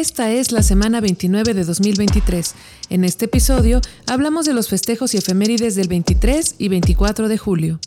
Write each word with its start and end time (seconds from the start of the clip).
Esta 0.00 0.30
es 0.30 0.50
la 0.50 0.62
semana 0.62 1.02
29 1.02 1.52
de 1.52 1.62
2023. 1.62 2.54
En 2.88 3.04
este 3.04 3.26
episodio 3.26 3.82
hablamos 4.06 4.46
de 4.46 4.54
los 4.54 4.70
festejos 4.70 5.12
y 5.12 5.18
efemérides 5.18 5.74
del 5.74 5.88
23 5.88 6.54
y 6.56 6.68
24 6.68 7.28
de 7.28 7.36
julio. 7.36 7.80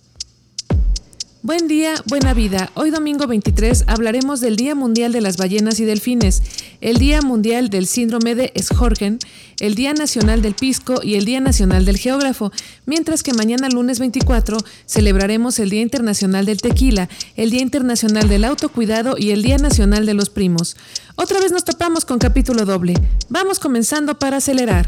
Buen 1.45 1.67
día, 1.67 1.95
buena 2.07 2.33
vida. 2.33 2.71
Hoy 2.73 2.89
domingo 2.89 3.27
23 3.27 3.83
hablaremos 3.88 4.39
del 4.39 4.55
Día 4.55 4.75
Mundial 4.75 5.11
de 5.11 5.20
las 5.20 5.35
Ballenas 5.35 5.77
y 5.81 5.83
Delfines, 5.83 6.41
el 6.79 6.99
Día 6.99 7.21
Mundial 7.21 7.69
del 7.69 7.85
Síndrome 7.85 8.33
de 8.33 8.53
Sjorgen, 8.55 9.19
el 9.59 9.75
Día 9.75 9.91
Nacional 9.91 10.41
del 10.41 10.53
Pisco 10.53 11.02
y 11.03 11.16
el 11.16 11.25
Día 11.25 11.41
Nacional 11.41 11.83
del 11.83 11.97
Geógrafo, 11.97 12.53
mientras 12.85 13.23
que 13.23 13.33
mañana 13.33 13.67
lunes 13.67 13.99
24 13.99 14.57
celebraremos 14.85 15.59
el 15.59 15.69
Día 15.69 15.81
Internacional 15.81 16.45
del 16.45 16.61
Tequila, 16.61 17.09
el 17.35 17.49
Día 17.49 17.61
Internacional 17.61 18.30
del 18.30 18.45
Autocuidado 18.45 19.17
y 19.17 19.31
el 19.31 19.44
Día 19.44 19.57
Nacional 19.57 20.05
de 20.05 20.13
los 20.13 20.30
Primos. 20.30 20.77
Otra 21.16 21.41
vez 21.41 21.52
nos 21.52 21.66
topamos 21.66 22.05
con 22.05 22.19
capítulo 22.19 22.63
doble. 22.63 22.94
Vamos 23.28 23.59
comenzando 23.59 24.17
para 24.17 24.38
acelerar. 24.38 24.88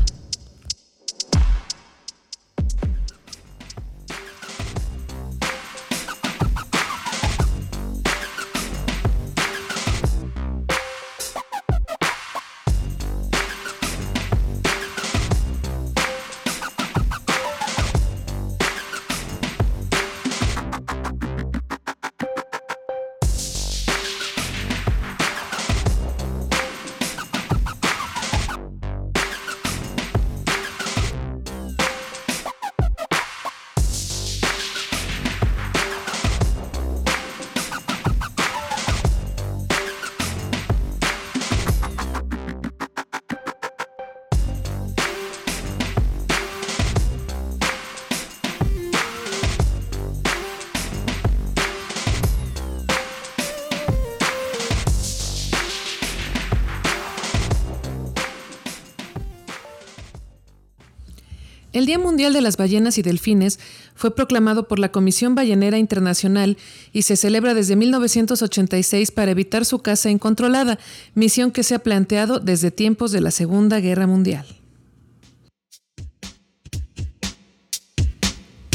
El 61.75 61.85
Día 61.85 61.99
Mundial 61.99 62.31
de 62.31 62.39
las 62.39 62.55
Ballenas 62.55 62.97
y 62.97 63.01
Delfines 63.01 63.59
fue 63.95 64.15
proclamado 64.15 64.65
por 64.69 64.79
la 64.79 64.93
Comisión 64.93 65.35
Ballenera 65.35 65.77
Internacional 65.77 66.55
y 66.93 67.01
se 67.01 67.17
celebra 67.17 67.53
desde 67.53 67.75
1986 67.75 69.11
para 69.11 69.31
evitar 69.31 69.65
su 69.65 69.79
caza 69.79 70.09
incontrolada, 70.09 70.79
misión 71.15 71.51
que 71.51 71.63
se 71.63 71.75
ha 71.75 71.79
planteado 71.79 72.39
desde 72.39 72.71
tiempos 72.71 73.11
de 73.11 73.19
la 73.19 73.29
Segunda 73.29 73.81
Guerra 73.81 74.07
Mundial. 74.07 74.45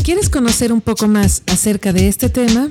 ¿Quieres 0.05 0.28
conocer 0.28 0.71
un 0.71 0.82
poco 0.82 1.09
más 1.09 1.43
acerca 1.47 1.94
de 1.94 2.06
este 2.06 2.28
tema? 2.28 2.71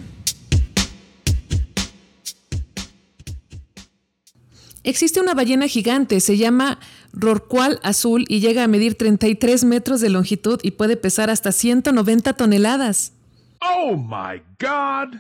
Existe 4.84 5.20
una 5.20 5.34
ballena 5.34 5.68
gigante, 5.68 6.20
se 6.20 6.38
llama 6.38 6.80
rorcual 7.14 7.80
azul 7.84 8.26
y 8.28 8.40
llega 8.40 8.64
a 8.64 8.68
medir 8.68 8.96
33 8.96 9.64
metros 9.66 10.02
de 10.02 10.10
longitud 10.10 10.60
y 10.64 10.72
puede 10.72 10.98
pesar 10.98 11.30
hasta 11.30 11.52
190 11.52 12.34
toneladas. 12.34 13.14
¡Oh, 13.62 13.96
my 13.96 14.42
God! 14.60 15.20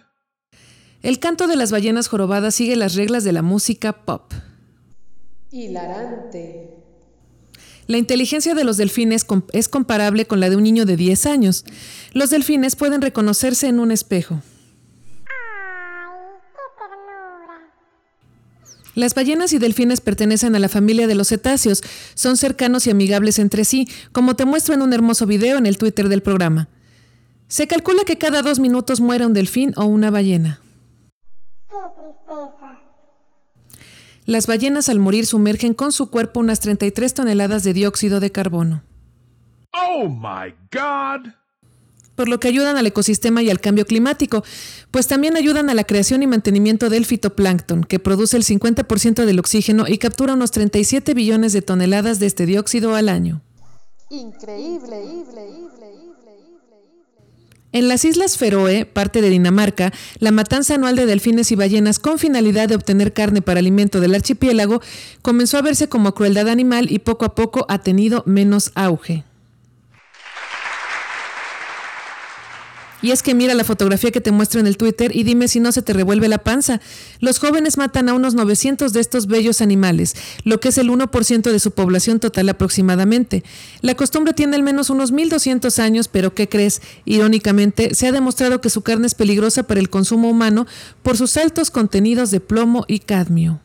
El 1.01 1.19
canto 1.19 1.47
de 1.47 1.55
las 1.55 1.71
ballenas 1.71 2.07
jorobadas 2.07 2.55
sigue 2.55 2.75
las 2.75 2.95
reglas 2.95 3.23
de 3.23 3.31
la 3.31 3.41
música 3.41 3.93
pop. 3.93 4.33
Hilarante. 5.51 6.69
La 7.87 7.97
inteligencia 7.97 8.53
de 8.53 8.63
los 8.63 8.77
delfines 8.77 9.25
es 9.51 9.67
comparable 9.67 10.27
con 10.27 10.39
la 10.39 10.49
de 10.49 10.55
un 10.55 10.63
niño 10.63 10.85
de 10.85 10.95
10 10.95 11.25
años. 11.25 11.65
Los 12.13 12.29
delfines 12.29 12.75
pueden 12.75 13.01
reconocerse 13.01 13.67
en 13.67 13.79
un 13.79 13.91
espejo. 13.91 14.41
Las 18.99 19.15
ballenas 19.15 19.53
y 19.53 19.59
delfines 19.59 20.01
pertenecen 20.01 20.57
a 20.57 20.59
la 20.59 20.67
familia 20.67 21.07
de 21.07 21.15
los 21.15 21.29
cetáceos, 21.29 21.81
son 22.15 22.35
cercanos 22.35 22.85
y 22.85 22.89
amigables 22.89 23.39
entre 23.39 23.63
sí, 23.63 23.87
como 24.11 24.35
te 24.35 24.43
muestro 24.43 24.73
en 24.73 24.81
un 24.81 24.91
hermoso 24.91 25.25
video 25.25 25.57
en 25.57 25.65
el 25.65 25.77
Twitter 25.77 26.09
del 26.09 26.21
programa. 26.21 26.67
Se 27.47 27.65
calcula 27.65 28.03
que 28.03 28.17
cada 28.17 28.41
dos 28.41 28.59
minutos 28.59 28.99
muere 28.99 29.25
un 29.25 29.31
delfín 29.31 29.71
o 29.77 29.85
una 29.85 30.11
ballena. 30.11 30.59
Las 34.25 34.47
ballenas 34.47 34.89
al 34.89 34.99
morir 34.99 35.25
sumergen 35.25 35.73
con 35.73 35.93
su 35.93 36.09
cuerpo 36.09 36.41
unas 36.41 36.59
33 36.59 37.13
toneladas 37.13 37.63
de 37.63 37.71
dióxido 37.71 38.19
de 38.19 38.33
carbono. 38.33 38.83
¡Oh, 39.71 40.09
my 40.09 40.53
God! 40.73 41.31
Por 42.19 42.27
lo 42.27 42.37
que 42.37 42.49
ayudan 42.49 42.75
al 42.75 42.85
ecosistema 42.85 43.41
y 43.41 43.49
al 43.49 43.61
cambio 43.61 43.85
climático, 43.85 44.43
pues 44.91 45.07
también 45.07 45.37
ayudan 45.37 45.69
a 45.69 45.73
la 45.73 45.85
creación 45.85 46.21
y 46.21 46.27
mantenimiento 46.27 46.89
del 46.89 47.05
fitoplancton, 47.05 47.85
que 47.85 47.97
produce 47.97 48.35
el 48.35 48.43
50% 48.43 49.23
del 49.23 49.39
oxígeno 49.39 49.85
y 49.87 49.99
captura 49.99 50.33
unos 50.33 50.51
37 50.51 51.13
billones 51.13 51.53
de 51.53 51.61
toneladas 51.61 52.19
de 52.19 52.25
este 52.25 52.45
dióxido 52.45 52.93
al 52.95 53.07
año. 53.07 53.41
Increíble. 54.09 54.97
En 57.71 57.87
las 57.87 58.03
Islas 58.03 58.37
Feroe, 58.37 58.85
parte 58.85 59.21
de 59.21 59.29
Dinamarca, 59.29 59.93
la 60.17 60.31
matanza 60.31 60.75
anual 60.75 60.97
de 60.97 61.05
delfines 61.05 61.53
y 61.53 61.55
ballenas 61.55 61.99
con 61.99 62.19
finalidad 62.19 62.67
de 62.67 62.75
obtener 62.75 63.13
carne 63.13 63.41
para 63.41 63.61
alimento 63.61 64.01
del 64.01 64.13
archipiélago 64.13 64.81
comenzó 65.21 65.57
a 65.57 65.61
verse 65.61 65.87
como 65.87 66.13
crueldad 66.13 66.49
animal 66.49 66.91
y 66.91 66.99
poco 66.99 67.23
a 67.23 67.33
poco 67.33 67.65
ha 67.69 67.77
tenido 67.77 68.23
menos 68.25 68.73
auge. 68.75 69.23
Y 73.01 73.11
es 73.11 73.23
que 73.23 73.33
mira 73.33 73.53
la 73.53 73.63
fotografía 73.63 74.11
que 74.11 74.21
te 74.21 74.31
muestro 74.31 74.59
en 74.59 74.67
el 74.67 74.77
Twitter 74.77 75.15
y 75.15 75.23
dime 75.23 75.47
si 75.47 75.59
no 75.59 75.71
se 75.71 75.81
te 75.81 75.93
revuelve 75.93 76.27
la 76.27 76.39
panza. 76.39 76.81
Los 77.19 77.39
jóvenes 77.39 77.77
matan 77.77 78.09
a 78.09 78.13
unos 78.13 78.35
900 78.35 78.91
de 78.91 78.99
estos 78.99 79.27
bellos 79.27 79.61
animales, 79.61 80.15
lo 80.43 80.59
que 80.59 80.69
es 80.69 80.77
el 80.77 80.89
1% 80.89 81.51
de 81.51 81.59
su 81.59 81.71
población 81.71 82.19
total 82.19 82.49
aproximadamente. 82.49 83.43
La 83.81 83.95
costumbre 83.95 84.33
tiene 84.33 84.55
al 84.55 84.63
menos 84.63 84.89
unos 84.89 85.11
1200 85.11 85.79
años, 85.79 86.07
pero 86.07 86.33
¿qué 86.33 86.49
crees? 86.49 86.81
Irónicamente, 87.05 87.95
se 87.95 88.07
ha 88.07 88.11
demostrado 88.11 88.59
que 88.61 88.69
su 88.69 88.81
carne 88.81 89.07
es 89.07 89.15
peligrosa 89.15 89.63
para 89.63 89.79
el 89.79 89.89
consumo 89.89 90.29
humano 90.29 90.67
por 91.01 91.15
sus 91.17 91.37
altos 91.37 91.71
contenidos 91.71 92.31
de 92.31 92.39
plomo 92.39 92.85
y 92.87 92.99
cadmio. 92.99 93.61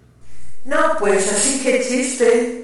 No, 0.65 0.79
pues 0.99 1.31
así 1.31 1.61
que 1.61 1.77
existe. 1.77 2.64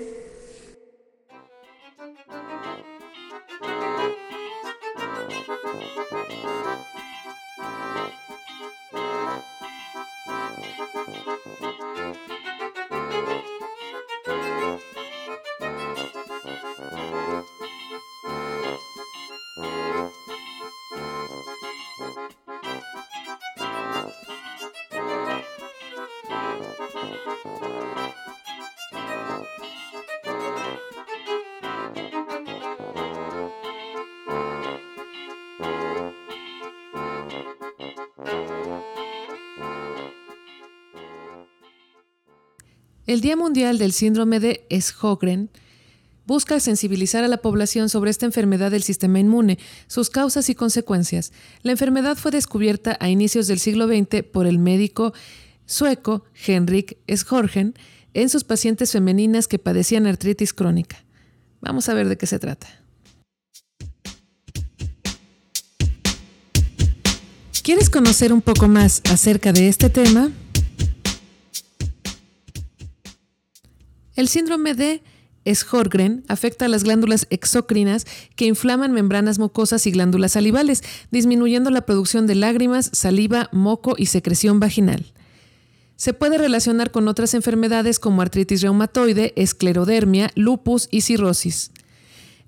El 43.10 43.20
Día 43.22 43.34
Mundial 43.34 43.78
del 43.78 43.90
Síndrome 43.90 44.38
de 44.38 44.64
Sjögren 44.70 45.50
busca 46.28 46.60
sensibilizar 46.60 47.24
a 47.24 47.26
la 47.26 47.38
población 47.38 47.88
sobre 47.88 48.08
esta 48.08 48.24
enfermedad 48.24 48.70
del 48.70 48.84
sistema 48.84 49.18
inmune, 49.18 49.58
sus 49.88 50.10
causas 50.10 50.48
y 50.48 50.54
consecuencias. 50.54 51.32
La 51.62 51.72
enfermedad 51.72 52.16
fue 52.16 52.30
descubierta 52.30 52.96
a 53.00 53.08
inicios 53.08 53.48
del 53.48 53.58
siglo 53.58 53.88
XX 53.88 54.22
por 54.22 54.46
el 54.46 54.60
médico 54.60 55.12
sueco 55.66 56.24
Henrik 56.46 56.98
Schorgen 57.08 57.74
en 58.14 58.28
sus 58.28 58.44
pacientes 58.44 58.92
femeninas 58.92 59.48
que 59.48 59.58
padecían 59.58 60.06
artritis 60.06 60.54
crónica. 60.54 61.04
Vamos 61.60 61.88
a 61.88 61.94
ver 61.94 62.08
de 62.08 62.16
qué 62.16 62.26
se 62.26 62.38
trata. 62.38 62.68
¿Quieres 67.64 67.90
conocer 67.90 68.32
un 68.32 68.40
poco 68.40 68.68
más 68.68 69.02
acerca 69.10 69.52
de 69.52 69.66
este 69.66 69.90
tema? 69.90 70.30
El 74.20 74.28
síndrome 74.28 74.74
de 74.74 75.02
Sjögren 75.46 76.24
afecta 76.28 76.66
a 76.66 76.68
las 76.68 76.84
glándulas 76.84 77.26
exócrinas 77.30 78.06
que 78.36 78.44
inflaman 78.44 78.92
membranas 78.92 79.38
mucosas 79.38 79.86
y 79.86 79.92
glándulas 79.92 80.32
salivales, 80.32 80.82
disminuyendo 81.10 81.70
la 81.70 81.86
producción 81.86 82.26
de 82.26 82.34
lágrimas, 82.34 82.90
saliva, 82.92 83.48
moco 83.50 83.94
y 83.96 84.04
secreción 84.04 84.60
vaginal. 84.60 85.06
Se 85.96 86.12
puede 86.12 86.36
relacionar 86.36 86.90
con 86.90 87.08
otras 87.08 87.32
enfermedades 87.32 87.98
como 87.98 88.20
artritis 88.20 88.60
reumatoide, 88.60 89.32
esclerodermia, 89.36 90.30
lupus 90.34 90.88
y 90.90 91.00
cirrosis. 91.00 91.70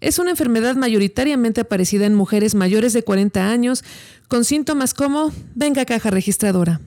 Es 0.02 0.19
una 0.19 0.32
enfermedad 0.32 0.76
mayoritariamente 0.76 1.62
aparecida 1.62 2.04
en 2.04 2.14
mujeres 2.14 2.54
mayores 2.54 2.92
de 2.92 3.02
40 3.02 3.48
años 3.48 3.82
con 4.28 4.44
síntomas 4.44 4.92
como 4.92 5.32
venga 5.54 5.86
caja 5.86 6.10
registradora. 6.10 6.82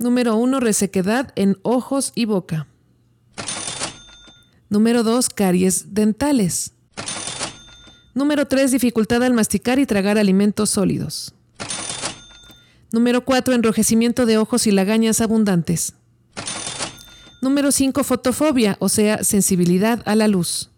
Número 0.00 0.34
1. 0.34 0.58
Resequedad 0.58 1.32
en 1.36 1.58
ojos 1.62 2.10
y 2.16 2.24
boca. 2.24 2.66
Número 4.72 5.02
2. 5.02 5.28
Caries 5.28 5.92
dentales. 5.92 6.72
Número 8.14 8.46
3. 8.46 8.70
Dificultad 8.70 9.22
al 9.22 9.34
masticar 9.34 9.78
y 9.78 9.84
tragar 9.84 10.16
alimentos 10.16 10.70
sólidos. 10.70 11.34
Número 12.90 13.22
4. 13.22 13.52
Enrojecimiento 13.52 14.24
de 14.24 14.38
ojos 14.38 14.66
y 14.66 14.70
lagañas 14.70 15.20
abundantes. 15.20 15.92
Número 17.42 17.70
5. 17.70 18.02
Fotofobia, 18.02 18.78
o 18.80 18.88
sea, 18.88 19.22
sensibilidad 19.22 20.00
a 20.06 20.16
la 20.16 20.26
luz. 20.26 20.70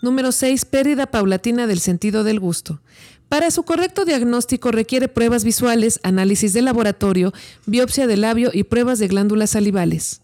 Número 0.00 0.32
6. 0.32 0.64
Pérdida 0.64 1.04
paulatina 1.04 1.66
del 1.66 1.80
sentido 1.80 2.24
del 2.24 2.40
gusto. 2.40 2.80
Para 3.28 3.50
su 3.50 3.62
correcto 3.64 4.06
diagnóstico 4.06 4.72
requiere 4.72 5.08
pruebas 5.08 5.44
visuales, 5.44 6.00
análisis 6.02 6.54
de 6.54 6.62
laboratorio, 6.62 7.34
biopsia 7.66 8.06
de 8.06 8.16
labio 8.16 8.50
y 8.54 8.64
pruebas 8.64 8.98
de 8.98 9.08
glándulas 9.08 9.50
salivales. 9.50 10.22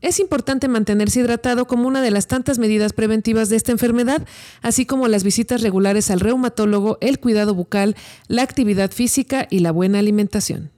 Es 0.00 0.18
importante 0.18 0.66
mantenerse 0.68 1.20
hidratado 1.20 1.66
como 1.66 1.86
una 1.86 2.00
de 2.00 2.10
las 2.10 2.26
tantas 2.26 2.58
medidas 2.58 2.92
preventivas 2.92 3.48
de 3.48 3.56
esta 3.56 3.72
enfermedad, 3.72 4.26
así 4.62 4.86
como 4.86 5.08
las 5.08 5.24
visitas 5.24 5.60
regulares 5.60 6.10
al 6.10 6.20
reumatólogo, 6.20 6.98
el 7.00 7.20
cuidado 7.20 7.54
bucal, 7.54 7.96
la 8.26 8.42
actividad 8.42 8.90
física 8.90 9.46
y 9.50 9.58
la 9.58 9.72
buena 9.72 9.98
alimentación. 9.98 10.70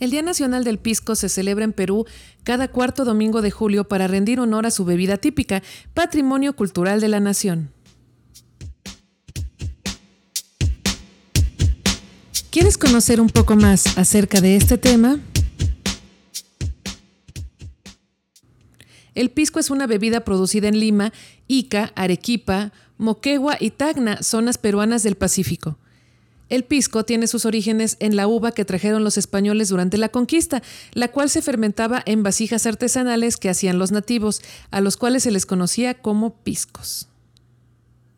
El 0.00 0.10
Día 0.10 0.22
Nacional 0.22 0.62
del 0.62 0.78
Pisco 0.78 1.16
se 1.16 1.28
celebra 1.28 1.64
en 1.64 1.72
Perú 1.72 2.06
cada 2.44 2.68
cuarto 2.68 3.04
domingo 3.04 3.42
de 3.42 3.50
julio 3.50 3.88
para 3.88 4.06
rendir 4.06 4.38
honor 4.38 4.64
a 4.64 4.70
su 4.70 4.84
bebida 4.84 5.16
típica, 5.16 5.62
patrimonio 5.92 6.54
cultural 6.54 7.00
de 7.00 7.08
la 7.08 7.18
nación. 7.18 7.72
¿Quieres 12.50 12.78
conocer 12.78 13.20
un 13.20 13.28
poco 13.28 13.56
más 13.56 13.98
acerca 13.98 14.40
de 14.40 14.56
este 14.56 14.78
tema? 14.78 15.18
El 19.14 19.30
pisco 19.30 19.58
es 19.58 19.70
una 19.70 19.88
bebida 19.88 20.20
producida 20.20 20.68
en 20.68 20.78
Lima, 20.78 21.12
Ica, 21.48 21.92
Arequipa, 21.96 22.72
Moquegua 22.98 23.56
y 23.58 23.70
Tacna, 23.70 24.22
zonas 24.22 24.58
peruanas 24.58 25.02
del 25.02 25.16
Pacífico. 25.16 25.76
El 26.48 26.64
pisco 26.64 27.04
tiene 27.04 27.26
sus 27.26 27.44
orígenes 27.44 27.96
en 28.00 28.16
la 28.16 28.26
uva 28.26 28.52
que 28.52 28.64
trajeron 28.64 29.04
los 29.04 29.18
españoles 29.18 29.68
durante 29.68 29.98
la 29.98 30.08
conquista, 30.08 30.62
la 30.92 31.08
cual 31.08 31.28
se 31.28 31.42
fermentaba 31.42 32.02
en 32.06 32.22
vasijas 32.22 32.66
artesanales 32.66 33.36
que 33.36 33.50
hacían 33.50 33.78
los 33.78 33.92
nativos, 33.92 34.42
a 34.70 34.80
los 34.80 34.96
cuales 34.96 35.24
se 35.24 35.30
les 35.30 35.46
conocía 35.46 35.94
como 35.94 36.34
piscos. 36.42 37.08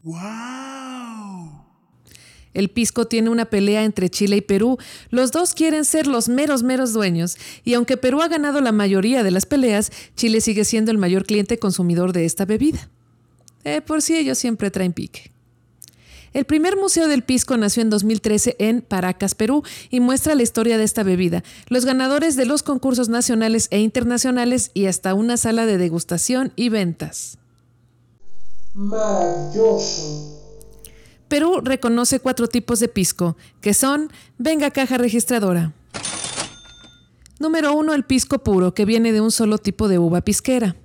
¡Wow! 0.02 1.60
El 2.52 2.68
pisco 2.68 3.06
tiene 3.06 3.30
una 3.30 3.44
pelea 3.44 3.84
entre 3.84 4.10
Chile 4.10 4.36
y 4.36 4.40
Perú. 4.40 4.78
Los 5.10 5.30
dos 5.30 5.54
quieren 5.54 5.84
ser 5.84 6.06
los 6.06 6.28
meros, 6.28 6.62
meros 6.62 6.92
dueños. 6.92 7.36
Y 7.64 7.74
aunque 7.74 7.96
Perú 7.96 8.22
ha 8.22 8.28
ganado 8.28 8.60
la 8.60 8.72
mayoría 8.72 9.22
de 9.22 9.30
las 9.30 9.46
peleas, 9.46 9.92
Chile 10.16 10.40
sigue 10.40 10.64
siendo 10.64 10.90
el 10.90 10.98
mayor 10.98 11.24
cliente 11.24 11.58
consumidor 11.58 12.12
de 12.12 12.24
esta 12.24 12.44
bebida. 12.44 12.88
Eh, 13.64 13.80
por 13.82 14.02
si 14.02 14.16
ellos 14.16 14.38
siempre 14.38 14.70
traen 14.70 14.92
pique. 14.92 15.30
El 16.32 16.44
primer 16.44 16.76
Museo 16.76 17.08
del 17.08 17.22
Pisco 17.22 17.56
nació 17.56 17.82
en 17.82 17.90
2013 17.90 18.54
en 18.60 18.82
Paracas, 18.82 19.34
Perú, 19.34 19.64
y 19.90 19.98
muestra 19.98 20.36
la 20.36 20.44
historia 20.44 20.78
de 20.78 20.84
esta 20.84 21.02
bebida, 21.02 21.42
los 21.68 21.84
ganadores 21.84 22.36
de 22.36 22.46
los 22.46 22.62
concursos 22.62 23.08
nacionales 23.08 23.66
e 23.70 23.80
internacionales 23.80 24.70
y 24.72 24.86
hasta 24.86 25.14
una 25.14 25.36
sala 25.36 25.66
de 25.66 25.76
degustación 25.76 26.52
y 26.54 26.68
ventas. 26.68 27.38
Maravilloso. 28.74 30.36
Perú 31.26 31.60
reconoce 31.62 32.20
cuatro 32.20 32.46
tipos 32.46 32.78
de 32.80 32.88
pisco, 32.88 33.36
que 33.60 33.74
son 33.74 34.12
Venga 34.38 34.70
Caja 34.70 34.98
Registradora. 34.98 35.72
Número 37.40 37.72
uno, 37.72 37.94
el 37.94 38.04
pisco 38.04 38.38
puro, 38.38 38.74
que 38.74 38.84
viene 38.84 39.12
de 39.12 39.20
un 39.20 39.32
solo 39.32 39.58
tipo 39.58 39.88
de 39.88 39.98
uva 39.98 40.20
pisquera. 40.20 40.76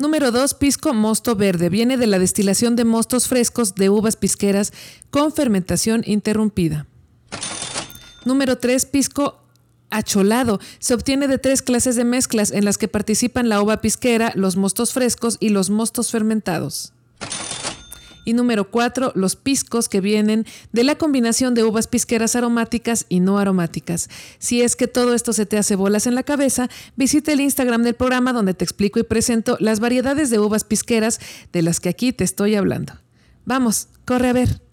Número 0.00 0.32
2. 0.32 0.54
Pisco 0.54 0.94
mosto 0.94 1.36
verde. 1.36 1.68
Viene 1.68 1.98
de 1.98 2.06
la 2.06 2.18
destilación 2.18 2.74
de 2.74 2.86
mostos 2.86 3.28
frescos 3.28 3.74
de 3.74 3.90
uvas 3.90 4.16
pisqueras 4.16 4.72
con 5.10 5.30
fermentación 5.30 6.02
interrumpida. 6.06 6.86
Número 8.24 8.56
3. 8.56 8.86
Pisco 8.86 9.42
acholado. 9.90 10.58
Se 10.78 10.94
obtiene 10.94 11.28
de 11.28 11.36
tres 11.36 11.60
clases 11.60 11.96
de 11.96 12.04
mezclas 12.04 12.50
en 12.50 12.64
las 12.64 12.78
que 12.78 12.88
participan 12.88 13.50
la 13.50 13.60
uva 13.60 13.82
pisquera, 13.82 14.32
los 14.36 14.56
mostos 14.56 14.94
frescos 14.94 15.36
y 15.38 15.50
los 15.50 15.68
mostos 15.68 16.10
fermentados. 16.10 16.94
Y 18.30 18.32
número 18.32 18.70
4, 18.70 19.10
los 19.16 19.34
piscos 19.34 19.88
que 19.88 20.00
vienen 20.00 20.46
de 20.70 20.84
la 20.84 20.94
combinación 20.94 21.52
de 21.52 21.64
uvas 21.64 21.88
pisqueras 21.88 22.36
aromáticas 22.36 23.06
y 23.08 23.18
no 23.18 23.38
aromáticas. 23.38 24.08
Si 24.38 24.62
es 24.62 24.76
que 24.76 24.86
todo 24.86 25.14
esto 25.14 25.32
se 25.32 25.46
te 25.46 25.58
hace 25.58 25.74
bolas 25.74 26.06
en 26.06 26.14
la 26.14 26.22
cabeza, 26.22 26.68
visita 26.94 27.32
el 27.32 27.40
Instagram 27.40 27.82
del 27.82 27.96
programa 27.96 28.32
donde 28.32 28.54
te 28.54 28.64
explico 28.64 29.00
y 29.00 29.02
presento 29.02 29.56
las 29.58 29.80
variedades 29.80 30.30
de 30.30 30.38
uvas 30.38 30.62
pisqueras 30.62 31.18
de 31.52 31.62
las 31.62 31.80
que 31.80 31.88
aquí 31.88 32.12
te 32.12 32.22
estoy 32.22 32.54
hablando. 32.54 32.92
Vamos, 33.46 33.88
corre 34.04 34.28
a 34.28 34.32
ver. 34.32 34.69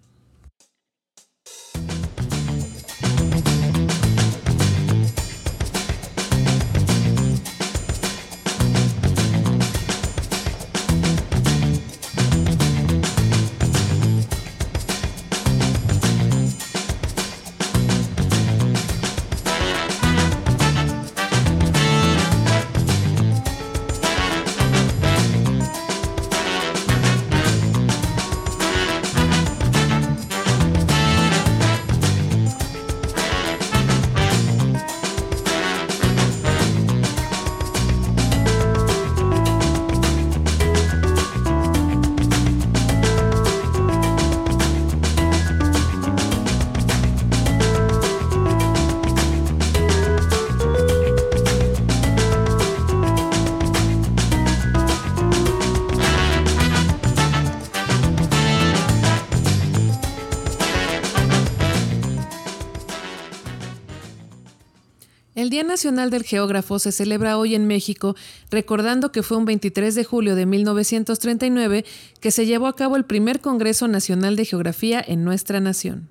Nacional 65.67 66.09
del 66.09 66.23
Geógrafo 66.23 66.79
se 66.79 66.91
celebra 66.91 67.37
hoy 67.37 67.53
en 67.53 67.67
México, 67.67 68.15
recordando 68.49 69.11
que 69.11 69.21
fue 69.21 69.37
un 69.37 69.45
23 69.45 69.93
de 69.93 70.03
julio 70.03 70.35
de 70.35 70.45
1939 70.45 71.85
que 72.19 72.31
se 72.31 72.45
llevó 72.45 72.67
a 72.67 72.75
cabo 72.75 72.95
el 72.95 73.05
primer 73.05 73.41
Congreso 73.41 73.87
Nacional 73.87 74.35
de 74.35 74.45
Geografía 74.45 75.03
en 75.05 75.23
nuestra 75.23 75.59
nación. 75.59 76.09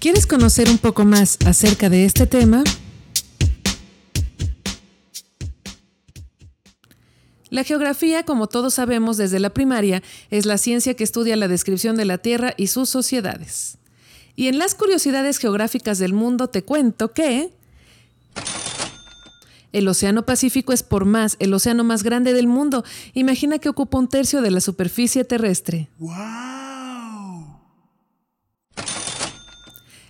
¿Quieres 0.00 0.26
conocer 0.26 0.68
un 0.68 0.76
poco 0.76 1.06
más 1.06 1.38
acerca 1.46 1.88
de 1.88 2.04
este 2.04 2.26
tema? 2.26 2.62
La 7.48 7.62
geografía, 7.62 8.24
como 8.24 8.48
todos 8.48 8.74
sabemos 8.74 9.16
desde 9.16 9.38
la 9.38 9.50
primaria, 9.50 10.02
es 10.28 10.44
la 10.44 10.58
ciencia 10.58 10.94
que 10.94 11.04
estudia 11.04 11.36
la 11.36 11.48
descripción 11.48 11.96
de 11.96 12.04
la 12.04 12.18
Tierra 12.18 12.52
y 12.56 12.66
sus 12.66 12.90
sociedades. 12.90 13.78
Y 14.36 14.48
en 14.48 14.58
las 14.58 14.74
curiosidades 14.74 15.38
geográficas 15.38 15.98
del 15.98 16.12
mundo 16.12 16.48
te 16.48 16.64
cuento 16.64 17.12
que 17.12 17.52
el 19.72 19.88
Océano 19.88 20.24
Pacífico 20.24 20.72
es 20.72 20.82
por 20.82 21.04
más 21.04 21.36
el 21.40 21.52
océano 21.52 21.82
más 21.84 22.02
grande 22.02 22.32
del 22.32 22.46
mundo. 22.46 22.84
Imagina 23.12 23.58
que 23.58 23.68
ocupa 23.68 23.98
un 23.98 24.08
tercio 24.08 24.40
de 24.40 24.50
la 24.50 24.60
superficie 24.60 25.24
terrestre. 25.24 25.88
¡Wow! 25.98 26.14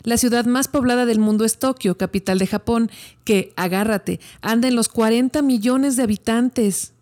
La 0.02 0.18
ciudad 0.18 0.44
más 0.44 0.68
poblada 0.68 1.06
del 1.06 1.18
mundo 1.18 1.46
es 1.46 1.58
Tokio, 1.58 1.96
capital 1.96 2.38
de 2.38 2.46
Japón, 2.46 2.90
que, 3.24 3.54
agárrate, 3.56 4.20
anda 4.42 4.68
en 4.68 4.76
los 4.76 4.90
40 4.90 5.40
millones 5.40 5.96
de 5.96 6.02
habitantes. 6.02 6.93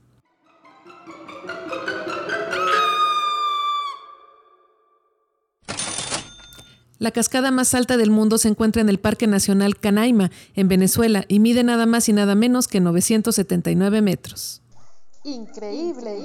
La 7.03 7.11
cascada 7.11 7.51
más 7.51 7.75
alta 7.75 7.97
del 7.97 8.13
mundo 8.13 8.39
se 8.39 8.47
encuentra 8.47 8.81
en 8.81 8.89
el 8.89 9.01
Parque 9.01 9.27
Nacional 9.27 9.77
Canaima, 9.77 10.31
en 10.55 10.69
Venezuela, 10.69 11.25
y 11.27 11.41
mide 11.41 11.65
nada 11.65 11.85
más 11.85 12.09
y 12.09 12.13
nada 12.13 12.37
menos 12.37 12.69
que 12.69 12.79
979 12.79 14.03
metros. 14.03 14.63
Increíble. 15.25 16.17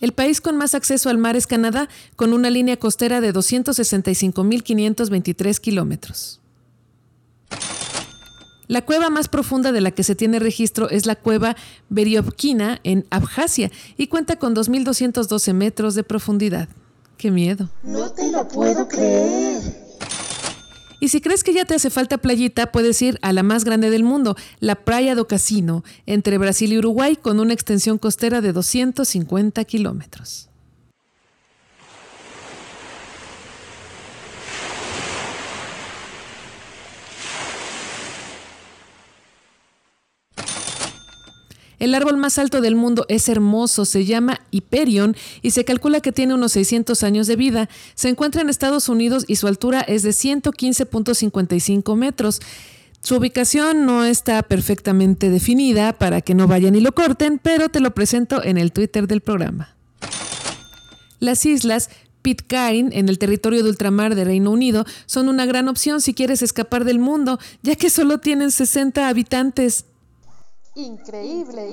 El 0.00 0.12
país 0.12 0.40
con 0.40 0.56
más 0.56 0.74
acceso 0.74 1.10
al 1.10 1.18
mar 1.18 1.36
es 1.36 1.46
Canadá, 1.46 1.90
con 2.16 2.32
una 2.32 2.48
línea 2.48 2.78
costera 2.78 3.20
de 3.20 3.34
265.523 3.34 5.60
kilómetros. 5.60 6.40
La 8.68 8.86
cueva 8.86 9.10
más 9.10 9.28
profunda 9.28 9.70
de 9.70 9.82
la 9.82 9.90
que 9.90 10.02
se 10.02 10.14
tiene 10.14 10.38
registro 10.38 10.88
es 10.88 11.04
la 11.04 11.16
cueva 11.16 11.56
Beriovkina 11.90 12.80
en 12.84 13.04
Abjasia 13.10 13.70
y 13.98 14.06
cuenta 14.06 14.36
con 14.36 14.56
2.212 14.56 15.52
metros 15.52 15.94
de 15.94 16.04
profundidad. 16.04 16.70
Qué 17.16 17.30
miedo. 17.30 17.68
No 17.82 18.10
te 18.12 18.30
lo 18.30 18.46
puedo 18.48 18.88
creer. 18.88 19.60
Y 21.02 21.08
si 21.08 21.20
crees 21.20 21.42
que 21.42 21.52
ya 21.52 21.64
te 21.64 21.74
hace 21.74 21.90
falta 21.90 22.18
playita, 22.18 22.70
puedes 22.70 23.02
ir 23.02 23.18
a 23.22 23.32
la 23.32 23.42
más 23.42 23.64
grande 23.64 23.90
del 23.90 24.04
mundo, 24.04 24.36
la 24.60 24.76
Playa 24.76 25.16
do 25.16 25.26
Casino, 25.26 25.82
entre 26.06 26.38
Brasil 26.38 26.72
y 26.72 26.78
Uruguay, 26.78 27.16
con 27.16 27.40
una 27.40 27.54
extensión 27.54 27.98
costera 27.98 28.40
de 28.40 28.52
250 28.52 29.64
kilómetros. 29.64 30.51
El 41.82 41.96
árbol 41.96 42.16
más 42.16 42.38
alto 42.38 42.60
del 42.60 42.76
mundo 42.76 43.06
es 43.08 43.28
hermoso, 43.28 43.84
se 43.84 44.04
llama 44.04 44.40
Hyperion 44.52 45.16
y 45.42 45.50
se 45.50 45.64
calcula 45.64 45.98
que 46.00 46.12
tiene 46.12 46.32
unos 46.32 46.52
600 46.52 47.02
años 47.02 47.26
de 47.26 47.34
vida. 47.34 47.68
Se 47.96 48.08
encuentra 48.08 48.40
en 48.40 48.48
Estados 48.48 48.88
Unidos 48.88 49.24
y 49.26 49.34
su 49.34 49.48
altura 49.48 49.80
es 49.80 50.04
de 50.04 50.10
115.55 50.10 51.96
metros. 51.96 52.40
Su 53.00 53.16
ubicación 53.16 53.84
no 53.84 54.04
está 54.04 54.44
perfectamente 54.44 55.28
definida 55.28 55.92
para 55.92 56.20
que 56.20 56.36
no 56.36 56.46
vayan 56.46 56.76
y 56.76 56.80
lo 56.80 56.92
corten, 56.92 57.40
pero 57.42 57.68
te 57.68 57.80
lo 57.80 57.92
presento 57.92 58.44
en 58.44 58.58
el 58.58 58.70
Twitter 58.70 59.08
del 59.08 59.20
programa. 59.20 59.74
Las 61.18 61.44
islas 61.44 61.90
Pitcairn, 62.22 62.92
en 62.92 63.08
el 63.08 63.18
territorio 63.18 63.64
de 63.64 63.70
ultramar 63.70 64.14
de 64.14 64.22
Reino 64.22 64.52
Unido, 64.52 64.86
son 65.06 65.28
una 65.28 65.46
gran 65.46 65.66
opción 65.66 66.00
si 66.00 66.14
quieres 66.14 66.42
escapar 66.42 66.84
del 66.84 67.00
mundo, 67.00 67.40
ya 67.62 67.74
que 67.74 67.90
solo 67.90 68.18
tienen 68.18 68.52
60 68.52 69.08
habitantes. 69.08 69.86
Increíble. 70.74 71.68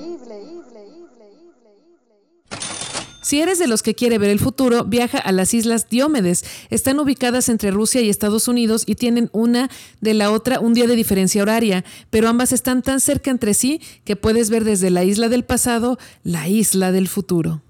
Si 3.22 3.40
eres 3.40 3.58
de 3.58 3.66
los 3.66 3.82
que 3.82 3.94
quiere 3.94 4.18
ver 4.18 4.30
el 4.30 4.40
futuro, 4.40 4.84
viaja 4.84 5.18
a 5.18 5.30
las 5.32 5.54
Islas 5.54 5.88
Diómedes. 5.88 6.44
Están 6.68 6.98
ubicadas 6.98 7.48
entre 7.48 7.70
Rusia 7.70 8.00
y 8.00 8.10
Estados 8.10 8.48
Unidos 8.48 8.82
y 8.86 8.96
tienen 8.96 9.30
una 9.32 9.70
de 10.00 10.14
la 10.14 10.32
otra 10.32 10.58
un 10.58 10.74
día 10.74 10.86
de 10.86 10.96
diferencia 10.96 11.42
horaria, 11.42 11.84
pero 12.10 12.28
ambas 12.28 12.52
están 12.52 12.82
tan 12.82 13.00
cerca 13.00 13.30
entre 13.30 13.54
sí 13.54 13.80
que 14.04 14.16
puedes 14.16 14.50
ver 14.50 14.64
desde 14.64 14.90
la 14.90 15.04
isla 15.04 15.28
del 15.28 15.44
pasado 15.44 15.98
la 16.24 16.48
isla 16.48 16.92
del 16.92 17.08
futuro. 17.08 17.62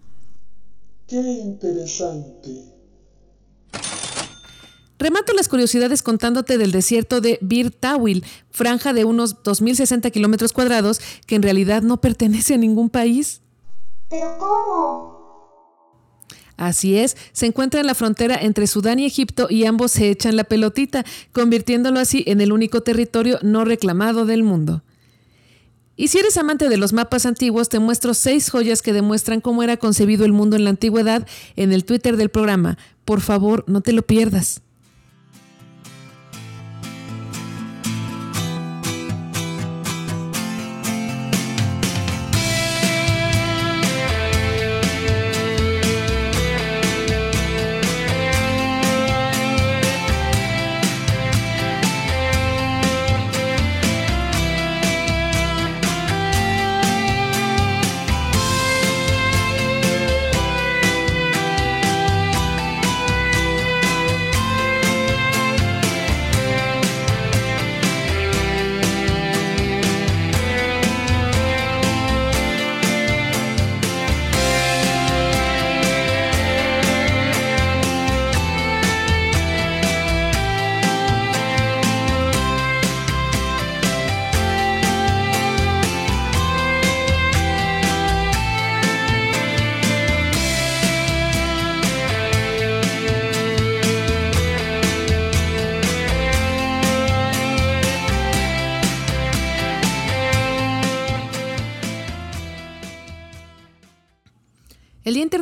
Qué 1.06 1.20
interesante. 1.20 2.64
Remato 5.00 5.33
las 5.33 5.49
curiosidades 5.49 6.02
contándote 6.02 6.59
del 6.59 6.73
desierto 6.73 7.23
de 7.23 7.38
Bir 7.40 7.71
Tawil, 7.71 8.23
franja 8.50 8.92
de 8.92 9.07
unos 9.07 9.42
2.060 9.42 10.11
kilómetros 10.12 10.52
cuadrados 10.52 11.00
que 11.26 11.37
en 11.37 11.42
realidad 11.42 11.80
no 11.80 12.02
pertenece 12.02 12.52
a 12.52 12.59
ningún 12.59 12.90
país. 12.90 13.40
¿Pero 14.11 14.37
cómo? 14.38 15.19
Así 16.59 16.99
es, 16.99 17.16
se 17.33 17.47
encuentra 17.47 17.80
en 17.80 17.87
la 17.87 17.95
frontera 17.95 18.37
entre 18.42 18.66
Sudán 18.66 18.99
y 18.99 19.07
Egipto 19.07 19.47
y 19.49 19.64
ambos 19.64 19.92
se 19.92 20.11
echan 20.11 20.37
la 20.37 20.45
pelotita, 20.45 21.07
convirtiéndolo 21.33 21.99
así 21.99 22.23
en 22.26 22.42
el 22.42 22.52
único 22.52 22.83
territorio 22.83 23.38
no 23.40 23.64
reclamado 23.64 24.26
del 24.26 24.42
mundo. 24.42 24.83
Y 25.97 26.09
si 26.09 26.19
eres 26.19 26.37
amante 26.37 26.69
de 26.69 26.76
los 26.76 26.92
mapas 26.92 27.25
antiguos, 27.25 27.71
te 27.71 27.78
muestro 27.78 28.12
seis 28.12 28.50
joyas 28.50 28.83
que 28.83 28.92
demuestran 28.92 29.40
cómo 29.40 29.62
era 29.62 29.78
concebido 29.78 30.26
el 30.26 30.35
mundo 30.35 30.57
en 30.57 30.64
la 30.64 30.71
antigüedad 30.71 31.26
en 31.57 31.73
el 31.73 31.87
Twitter 31.87 32.19
del 32.19 32.28
programa. 32.28 32.76
Por 33.07 33.23
favor, 33.23 33.64
no 33.66 33.80
te 33.80 33.95
lo 33.95 34.02
pierdas. 34.02 34.61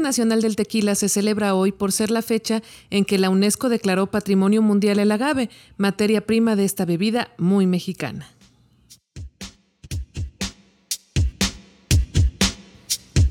Internacional 0.08 0.40
del 0.40 0.56
Tequila 0.56 0.94
se 0.94 1.10
celebra 1.10 1.54
hoy 1.54 1.70
por 1.70 1.92
ser 1.92 2.10
la 2.10 2.22
fecha 2.22 2.62
en 2.88 3.04
que 3.04 3.18
la 3.18 3.28
UNESCO 3.28 3.68
declaró 3.68 4.06
Patrimonio 4.06 4.62
Mundial 4.62 4.98
el 5.00 5.12
agave, 5.12 5.50
materia 5.76 6.24
prima 6.24 6.56
de 6.56 6.64
esta 6.64 6.86
bebida 6.86 7.28
muy 7.36 7.66
mexicana. 7.66 8.26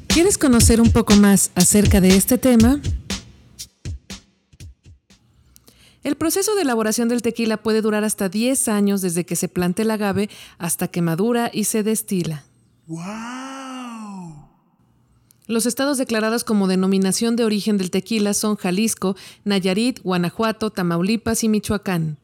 ¿Quieres 0.05 0.37
conocer 0.37 0.79
un 0.79 0.91
poco 0.91 1.15
más 1.15 1.49
acerca 1.55 1.99
de 1.99 2.09
este 2.09 2.37
tema? 2.37 2.79
El 6.03 6.15
proceso 6.15 6.53
de 6.53 6.61
elaboración 6.61 7.09
del 7.09 7.23
tequila 7.23 7.57
puede 7.57 7.81
durar 7.81 8.03
hasta 8.03 8.29
10 8.29 8.67
años 8.67 9.01
desde 9.01 9.25
que 9.25 9.35
se 9.35 9.47
plante 9.47 9.81
el 9.81 9.89
agave 9.89 10.29
hasta 10.59 10.89
que 10.89 11.01
madura 11.01 11.49
y 11.51 11.63
se 11.63 11.81
destila. 11.81 12.43
¡Wow! 12.85 13.56
Los 15.47 15.65
estados 15.65 15.97
declarados 15.97 16.43
como 16.43 16.67
denominación 16.67 17.37
de 17.37 17.45
origen 17.45 17.77
del 17.77 17.89
tequila 17.89 18.33
son 18.33 18.57
Jalisco, 18.57 19.15
Nayarit, 19.45 20.01
Guanajuato, 20.01 20.71
Tamaulipas 20.71 21.43
y 21.45 21.49
Michoacán. 21.49 22.17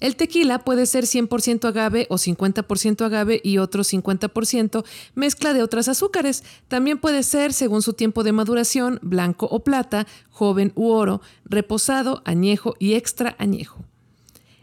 El 0.00 0.16
tequila 0.16 0.64
puede 0.64 0.86
ser 0.86 1.04
100% 1.04 1.64
agave 1.68 2.06
o 2.10 2.16
50% 2.16 3.04
agave 3.04 3.40
y 3.44 3.58
otro 3.58 3.82
50% 3.82 4.84
mezcla 5.14 5.52
de 5.52 5.62
otras 5.62 5.88
azúcares. 5.88 6.42
También 6.68 6.98
puede 6.98 7.22
ser, 7.22 7.52
según 7.52 7.82
su 7.82 7.92
tiempo 7.92 8.24
de 8.24 8.32
maduración, 8.32 8.98
blanco 9.02 9.46
o 9.46 9.60
plata, 9.60 10.06
joven 10.30 10.72
u 10.74 10.90
oro, 10.90 11.20
reposado, 11.44 12.22
añejo 12.24 12.74
y 12.78 12.94
extra 12.94 13.36
añejo. 13.38 13.84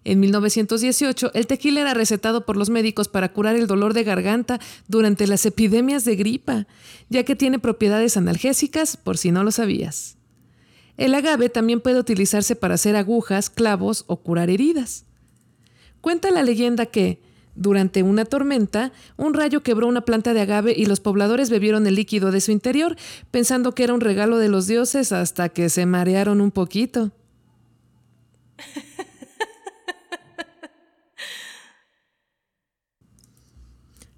En 0.05 0.19
1918, 0.19 1.31
el 1.33 1.47
tequila 1.47 1.81
era 1.81 1.95
recetado 1.95 2.45
por 2.45 2.57
los 2.57 2.69
médicos 2.69 3.07
para 3.07 3.33
curar 3.33 3.55
el 3.55 3.65
dolor 3.65 3.95
de 3.95 4.03
garganta 4.03 4.59
durante 4.88 5.25
las 5.25 5.47
epidemias 5.47 6.05
de 6.05 6.15
gripa, 6.15 6.67
ya 7.09 7.24
que 7.24 7.35
tiene 7.35 7.57
propiedades 7.57 8.15
analgésicas, 8.15 8.97
por 8.97 9.17
si 9.17 9.31
no 9.31 9.43
lo 9.43 9.51
sabías. 9.51 10.17
El 10.97 11.15
agave 11.15 11.50
también 11.50 11.81
puede 11.81 12.00
utilizarse 12.00 12.55
para 12.55 12.75
hacer 12.75 12.95
agujas, 12.95 13.50
clavos 13.50 14.03
o 14.05 14.17
curar 14.17 14.51
heridas. 14.51 15.05
Cuenta 16.01 16.29
la 16.29 16.43
leyenda 16.43 16.85
que, 16.85 17.19
durante 17.55 18.03
una 18.03 18.25
tormenta, 18.25 18.91
un 19.17 19.33
rayo 19.33 19.63
quebró 19.63 19.88
una 19.88 20.01
planta 20.01 20.35
de 20.35 20.41
agave 20.41 20.75
y 20.77 20.85
los 20.85 21.00
pobladores 21.00 21.50
bebieron 21.50 21.88
el 21.88 21.95
líquido 21.95 22.29
de 22.29 22.41
su 22.41 22.51
interior, 22.51 22.95
pensando 23.31 23.74
que 23.74 23.83
era 23.83 23.95
un 23.95 24.01
regalo 24.01 24.38
de 24.38 24.50
los 24.50 24.67
dioses 24.67 25.12
hasta 25.12 25.50
que 25.50 25.69
se 25.69 25.88
marearon 25.88 26.41
un 26.41 26.51
poquito. 26.51 27.12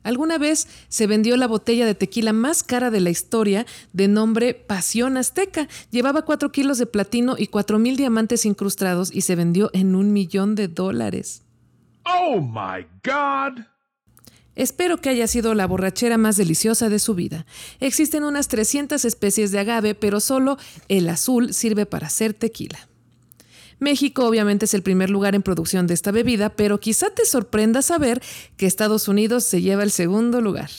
Alguna 0.07 0.37
vez 0.37 0.69
se 0.87 1.05
vendió 1.05 1.35
la 1.35 1.47
botella 1.47 1.85
de 1.85 1.93
tequila 1.93 2.31
más 2.31 2.63
cara 2.63 2.91
de 2.91 3.01
la 3.01 3.09
historia, 3.09 3.65
de 3.91 4.07
nombre 4.07 4.53
Pasión 4.53 5.17
Azteca. 5.17 5.67
Llevaba 5.91 6.21
4 6.21 6.49
kilos 6.53 6.77
de 6.77 6.85
platino 6.85 7.35
y 7.37 7.47
4 7.47 7.77
mil 7.77 7.97
diamantes 7.97 8.45
incrustados 8.45 9.13
y 9.13 9.19
se 9.19 9.35
vendió 9.35 9.69
en 9.73 9.95
un 9.95 10.13
millón 10.13 10.55
de 10.55 10.69
dólares. 10.69 11.43
¡Oh, 12.05 12.39
my 12.39 12.87
God! 13.03 13.65
Espero 14.55 15.01
que 15.01 15.09
haya 15.09 15.27
sido 15.27 15.53
la 15.53 15.67
borrachera 15.67 16.17
más 16.17 16.37
deliciosa 16.37 16.87
de 16.87 16.99
su 16.99 17.13
vida. 17.13 17.45
Existen 17.81 18.23
unas 18.23 18.47
300 18.47 19.03
especies 19.03 19.51
de 19.51 19.59
agave, 19.59 19.93
pero 19.93 20.21
solo 20.21 20.57
el 20.87 21.09
azul 21.09 21.53
sirve 21.53 21.85
para 21.85 22.07
hacer 22.07 22.33
tequila. 22.33 22.86
México 23.79 24.25
obviamente 24.25 24.65
es 24.65 24.73
el 24.73 24.83
primer 24.83 25.09
lugar 25.09 25.35
en 25.35 25.43
producción 25.43 25.87
de 25.87 25.93
esta 25.93 26.11
bebida, 26.11 26.49
pero 26.49 26.79
quizá 26.79 27.09
te 27.09 27.25
sorprenda 27.25 27.81
saber 27.81 28.21
que 28.57 28.65
Estados 28.65 29.07
Unidos 29.07 29.43
se 29.43 29.61
lleva 29.61 29.83
el 29.83 29.91
segundo 29.91 30.41
lugar. 30.41 30.69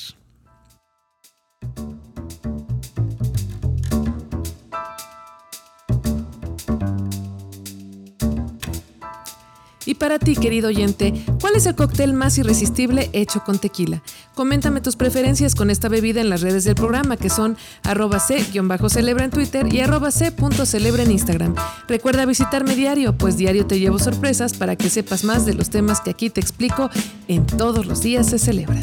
Para 9.99 10.19
ti, 10.19 10.37
querido 10.37 10.69
oyente, 10.69 11.13
¿cuál 11.41 11.57
es 11.57 11.67
el 11.67 11.75
cóctel 11.75 12.13
más 12.13 12.39
irresistible 12.39 13.11
hecho 13.13 13.43
con 13.45 13.59
tequila? 13.59 14.03
Coméntame 14.35 14.81
tus 14.81 14.97
preferencias 14.97 15.55
con 15.55 15.71
esta 15.71 15.89
bebida 15.89 16.21
en 16.21 16.31
las 16.31 16.41
redes 16.41 16.65
del 16.65 16.75
programa, 16.75 17.17
que 17.17 17.31
son 17.31 17.57
arroba 17.83 18.21
c-celebra 18.21 19.25
en 19.25 19.31
Twitter 19.31 19.73
y 19.73 19.81
arroba 19.81 20.11
c.celebra 20.11 21.03
en 21.03 21.11
Instagram. 21.11 21.55
Recuerda 21.89 22.25
visitarme 22.27 22.77
diario, 22.77 23.17
pues 23.17 23.37
diario 23.37 23.67
te 23.67 23.79
llevo 23.79 23.99
sorpresas 23.99 24.55
para 24.55 24.77
que 24.77 24.91
sepas 24.91 25.25
más 25.25 25.45
de 25.45 25.55
los 25.55 25.71
temas 25.71 26.01
que 26.01 26.11
aquí 26.11 26.31
te 26.31 26.41
explico 26.41 26.91
en 27.27 27.47
todos 27.47 27.87
los 27.87 28.01
días 28.03 28.29
se 28.29 28.39
celebra. 28.39 28.81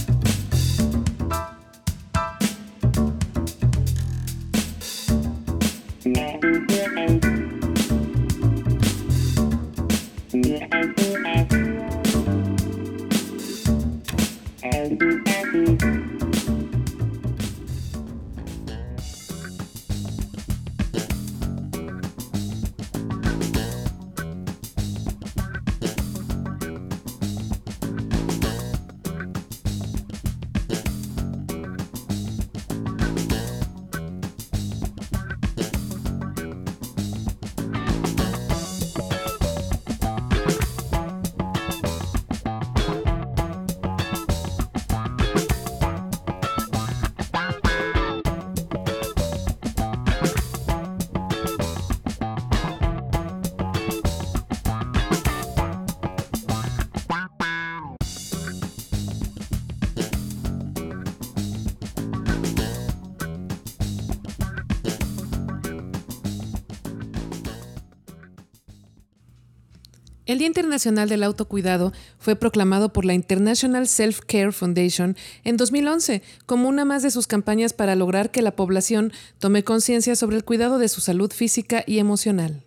El 70.35 70.39
Día 70.39 70.47
Internacional 70.47 71.07
del 71.07 71.23
Autocuidado 71.23 71.93
fue 72.19 72.35
proclamado 72.35 72.91
por 72.91 73.05
la 73.05 73.13
International 73.13 73.87
Self-Care 73.87 74.51
Foundation 74.51 75.15
en 75.45 75.55
2011 75.55 76.21
como 76.45 76.67
una 76.67 76.83
más 76.83 77.03
de 77.03 77.11
sus 77.11 77.25
campañas 77.25 77.71
para 77.71 77.95
lograr 77.95 78.31
que 78.31 78.41
la 78.41 78.53
población 78.53 79.13
tome 79.39 79.63
conciencia 79.63 80.13
sobre 80.17 80.35
el 80.35 80.43
cuidado 80.43 80.77
de 80.77 80.89
su 80.89 80.99
salud 80.99 81.31
física 81.31 81.85
y 81.87 81.99
emocional. 81.99 82.61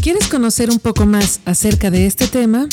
¿Quieres 0.00 0.28
conocer 0.28 0.70
un 0.70 0.78
poco 0.78 1.04
más 1.04 1.42
acerca 1.44 1.90
de 1.90 2.06
este 2.06 2.26
tema? 2.26 2.70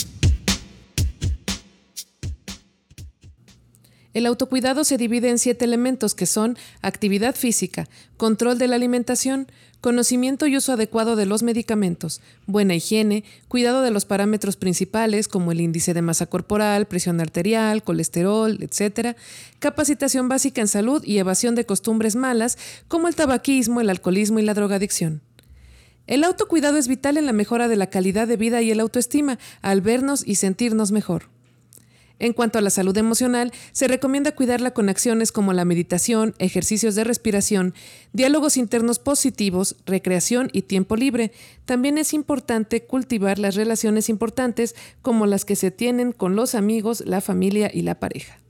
El 4.13 4.28
autocuidado 4.28 4.84
se 4.84 4.97
divide 4.97 5.30
en 5.30 5.39
siete 5.39 5.65
elementos 5.65 6.13
que 6.13 6.28
son 6.28 6.58
actividad 6.82 7.36
física, 7.36 7.88
control 8.15 8.60
de 8.60 8.67
la 8.67 8.76
alimentación, 8.76 9.47
conocimiento 9.82 10.45
y 10.47 10.56
uso 10.56 10.71
adecuado 10.71 11.15
de 11.15 11.26
los 11.26 11.41
medicamentos, 11.41 12.21
buena 12.45 12.76
higiene, 12.76 13.23
cuidado 13.47 13.82
de 13.82 13.89
los 13.89 14.06
parámetros 14.06 14.56
principales 14.56 15.28
como 15.28 15.52
el 15.52 15.60
índice 15.60 15.93
de 15.93 16.02
masa 16.02 16.28
corporal, 16.28 16.86
presión 16.86 17.19
arterial, 17.19 17.84
colesterol, 17.84 18.58
etc., 18.62 19.17
capacitación 19.60 20.30
básica 20.30 20.62
en 20.62 20.67
salud 20.67 21.04
y 21.04 21.17
evasión 21.17 21.56
de 21.56 21.65
costumbres 21.65 22.15
malas 22.15 22.58
como 22.88 23.08
el 23.08 23.15
tabaquismo, 23.15 23.82
el 23.82 23.89
alcoholismo 23.89 24.39
y 24.39 24.43
la 24.43 24.54
drogadicción. 24.54 25.21
El 26.06 26.23
autocuidado 26.23 26.78
es 26.78 26.88
vital 26.88 27.17
en 27.17 27.26
la 27.26 27.34
mejora 27.34 27.67
de 27.67 27.78
la 27.78 27.88
calidad 27.88 28.28
de 28.28 28.38
vida 28.38 28.62
y 28.62 28.69
el 28.69 28.80
autoestima 28.80 29.39
al 29.62 29.82
vernos 29.82 30.23
y 30.26 30.36
sentirnos 30.36 30.91
mejor. 30.91 31.33
En 32.19 32.34
cuanto 32.34 32.60
a 32.60 32.62
la 32.62 32.69
salud 32.69 32.95
emocional, 32.97 33.52
se 33.71 33.88
recomienda 33.88 34.36
cuidarla 34.36 34.71
con 34.71 34.89
acciones 34.89 35.32
como 35.32 35.52
la 35.52 35.65
meditación, 35.65 36.36
ejercicios 36.38 36.95
de 36.95 37.04
respiración, 37.04 37.73
diálogos 38.13 38.56
internos 38.56 38.99
positivos, 38.99 39.76
recreación 39.86 40.49
y 40.54 40.63
tiempo 40.63 40.95
libre. 40.95 41.32
También 41.65 41.97
es 41.97 42.13
importante 42.13 42.86
cultivar 42.86 43.39
las 43.39 43.56
relaciones 43.56 44.10
importantes 44.10 44.76
como 45.02 45.26
las 45.26 45.43
que 45.45 45.56
se 45.56 45.71
tienen 45.71 46.12
con 46.12 46.36
los 46.36 46.56
amigos, 46.56 47.04
la 47.06 47.21
familia 47.21 47.69
y 47.73 47.82
la 47.82 47.99
pareja. 47.99 48.43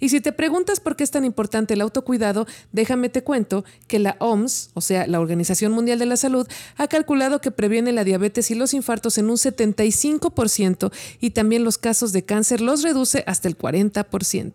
Y 0.00 0.08
si 0.08 0.20
te 0.20 0.32
preguntas 0.32 0.80
por 0.80 0.96
qué 0.96 1.04
es 1.04 1.10
tan 1.10 1.24
importante 1.24 1.74
el 1.74 1.80
autocuidado, 1.80 2.46
déjame 2.72 3.08
te 3.08 3.22
cuento 3.22 3.64
que 3.86 3.98
la 3.98 4.16
OMS, 4.20 4.70
o 4.74 4.80
sea, 4.80 5.06
la 5.06 5.20
Organización 5.20 5.72
Mundial 5.72 5.98
de 5.98 6.06
la 6.06 6.16
Salud, 6.16 6.46
ha 6.76 6.88
calculado 6.88 7.40
que 7.40 7.50
previene 7.50 7.92
la 7.92 8.04
diabetes 8.04 8.50
y 8.50 8.54
los 8.54 8.74
infartos 8.74 9.18
en 9.18 9.30
un 9.30 9.36
75% 9.36 10.92
y 11.20 11.30
también 11.30 11.64
los 11.64 11.78
casos 11.78 12.12
de 12.12 12.24
cáncer 12.24 12.60
los 12.60 12.82
reduce 12.82 13.24
hasta 13.26 13.48
el 13.48 13.56
40%. 13.56 14.52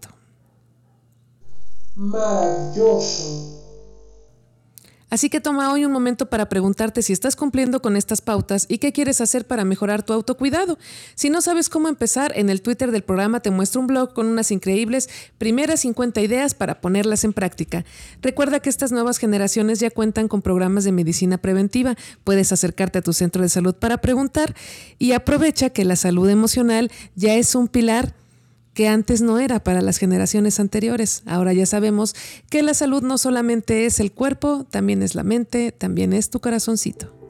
Maravilloso. 1.95 3.60
Así 5.11 5.29
que 5.29 5.41
toma 5.41 5.73
hoy 5.73 5.83
un 5.83 5.91
momento 5.91 6.27
para 6.27 6.47
preguntarte 6.47 7.01
si 7.01 7.11
estás 7.11 7.35
cumpliendo 7.35 7.81
con 7.81 7.97
estas 7.97 8.21
pautas 8.21 8.65
y 8.69 8.77
qué 8.77 8.93
quieres 8.93 9.19
hacer 9.19 9.45
para 9.45 9.65
mejorar 9.65 10.03
tu 10.03 10.13
autocuidado. 10.13 10.79
Si 11.15 11.29
no 11.29 11.41
sabes 11.41 11.67
cómo 11.67 11.89
empezar, 11.89 12.31
en 12.37 12.49
el 12.49 12.61
Twitter 12.61 12.91
del 12.91 13.03
programa 13.03 13.41
te 13.41 13.51
muestro 13.51 13.81
un 13.81 13.87
blog 13.87 14.13
con 14.13 14.27
unas 14.27 14.51
increíbles 14.51 15.09
primeras 15.37 15.81
50 15.81 16.21
ideas 16.21 16.53
para 16.53 16.79
ponerlas 16.79 17.25
en 17.25 17.33
práctica. 17.33 17.83
Recuerda 18.21 18.61
que 18.61 18.69
estas 18.69 18.93
nuevas 18.93 19.17
generaciones 19.17 19.81
ya 19.81 19.89
cuentan 19.89 20.29
con 20.29 20.41
programas 20.41 20.85
de 20.85 20.93
medicina 20.93 21.37
preventiva. 21.37 21.97
Puedes 22.23 22.53
acercarte 22.53 22.99
a 22.99 23.01
tu 23.01 23.11
centro 23.11 23.41
de 23.41 23.49
salud 23.49 23.75
para 23.75 23.97
preguntar 23.97 24.55
y 24.97 25.11
aprovecha 25.11 25.71
que 25.71 25.83
la 25.83 25.97
salud 25.97 26.29
emocional 26.29 26.89
ya 27.15 27.35
es 27.35 27.53
un 27.53 27.67
pilar 27.67 28.13
que 28.73 28.87
antes 28.87 29.21
no 29.21 29.39
era 29.39 29.63
para 29.63 29.81
las 29.81 29.97
generaciones 29.97 30.59
anteriores. 30.59 31.23
Ahora 31.25 31.53
ya 31.53 31.65
sabemos 31.65 32.15
que 32.49 32.63
la 32.63 32.73
salud 32.73 33.03
no 33.03 33.17
solamente 33.17 33.85
es 33.85 33.99
el 33.99 34.11
cuerpo, 34.11 34.65
también 34.69 35.03
es 35.03 35.15
la 35.15 35.23
mente, 35.23 35.71
también 35.71 36.13
es 36.13 36.29
tu 36.29 36.39
corazoncito. 36.39 37.20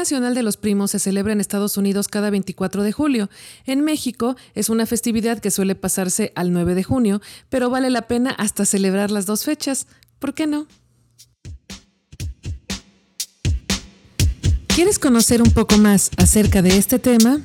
Nacional 0.00 0.34
de 0.34 0.42
los 0.42 0.56
Primos 0.56 0.92
se 0.92 0.98
celebra 0.98 1.34
en 1.34 1.42
Estados 1.42 1.76
Unidos 1.76 2.08
cada 2.08 2.30
24 2.30 2.82
de 2.82 2.90
julio. 2.90 3.28
En 3.66 3.82
México 3.82 4.34
es 4.54 4.70
una 4.70 4.86
festividad 4.86 5.40
que 5.40 5.50
suele 5.50 5.74
pasarse 5.74 6.32
al 6.36 6.54
9 6.54 6.74
de 6.74 6.82
junio, 6.82 7.20
pero 7.50 7.68
vale 7.68 7.90
la 7.90 8.08
pena 8.08 8.30
hasta 8.30 8.64
celebrar 8.64 9.10
las 9.10 9.26
dos 9.26 9.44
fechas. 9.44 9.86
¿Por 10.18 10.32
qué 10.32 10.46
no? 10.46 10.66
¿Quieres 14.68 14.98
conocer 14.98 15.42
un 15.42 15.50
poco 15.50 15.76
más 15.76 16.10
acerca 16.16 16.62
de 16.62 16.78
este 16.78 16.98
tema? 16.98 17.38